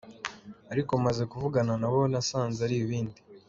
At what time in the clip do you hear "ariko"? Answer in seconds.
0.71-0.91